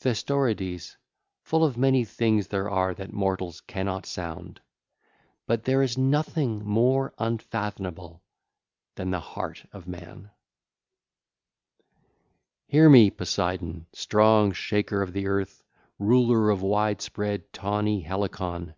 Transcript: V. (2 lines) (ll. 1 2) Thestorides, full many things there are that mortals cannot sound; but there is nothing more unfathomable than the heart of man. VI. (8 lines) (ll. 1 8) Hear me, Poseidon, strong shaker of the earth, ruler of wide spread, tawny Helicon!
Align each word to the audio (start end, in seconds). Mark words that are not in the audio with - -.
V. 0.00 0.10
(2 0.10 0.10
lines) 0.10 0.10
(ll. 0.10 0.10
1 0.10 0.14
2) 0.14 0.14
Thestorides, 0.14 0.96
full 1.42 1.80
many 1.80 2.04
things 2.04 2.46
there 2.46 2.70
are 2.70 2.94
that 2.94 3.12
mortals 3.12 3.62
cannot 3.62 4.06
sound; 4.06 4.60
but 5.44 5.64
there 5.64 5.82
is 5.82 5.98
nothing 5.98 6.64
more 6.64 7.12
unfathomable 7.18 8.22
than 8.94 9.10
the 9.10 9.18
heart 9.18 9.66
of 9.72 9.88
man. 9.88 10.00
VI. 10.00 10.06
(8 10.06 10.08
lines) 10.08 10.20
(ll. 10.28 10.28
1 10.28 10.30
8) 10.30 10.30
Hear 12.78 12.90
me, 12.90 13.10
Poseidon, 13.10 13.86
strong 13.92 14.52
shaker 14.52 15.02
of 15.02 15.12
the 15.12 15.26
earth, 15.26 15.64
ruler 15.98 16.50
of 16.50 16.62
wide 16.62 17.02
spread, 17.02 17.52
tawny 17.52 18.02
Helicon! 18.02 18.76